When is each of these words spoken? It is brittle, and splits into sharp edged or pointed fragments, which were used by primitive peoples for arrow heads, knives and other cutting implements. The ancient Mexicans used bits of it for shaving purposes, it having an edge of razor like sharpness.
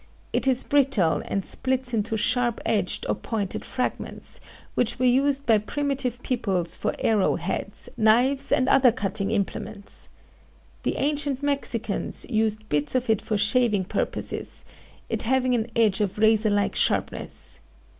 It 0.33 0.47
is 0.47 0.63
brittle, 0.63 1.21
and 1.27 1.45
splits 1.45 1.93
into 1.93 2.17
sharp 2.17 2.59
edged 2.65 3.05
or 3.07 3.13
pointed 3.13 3.63
fragments, 3.63 4.39
which 4.73 4.97
were 4.97 5.05
used 5.05 5.45
by 5.45 5.59
primitive 5.59 6.23
peoples 6.23 6.73
for 6.73 6.95
arrow 6.97 7.35
heads, 7.35 7.87
knives 7.97 8.51
and 8.51 8.67
other 8.67 8.91
cutting 8.91 9.29
implements. 9.29 10.09
The 10.81 10.95
ancient 10.95 11.43
Mexicans 11.43 12.25
used 12.27 12.67
bits 12.67 12.95
of 12.95 13.11
it 13.11 13.21
for 13.21 13.37
shaving 13.37 13.83
purposes, 13.85 14.65
it 15.07 15.21
having 15.21 15.53
an 15.53 15.69
edge 15.75 16.01
of 16.01 16.17
razor 16.17 16.49
like 16.49 16.73
sharpness. 16.73 17.59